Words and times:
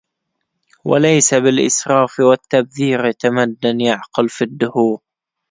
وليس 0.85 1.33
بالإسراف 1.33 2.19
والتبذيرِ 2.19 3.11
تمدن 3.11 3.81
يعقل 3.81 4.29
في 4.29 4.43
الدهورِ 4.43 4.99